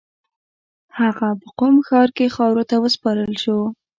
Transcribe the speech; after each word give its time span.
هغه 0.99 1.27
په 1.41 1.49
قم 1.59 1.75
ښار 1.87 2.09
کې 2.17 2.33
خاورو 2.35 2.63
ته 2.69 2.75
وسپارل 2.83 3.33
شو. 3.43 3.59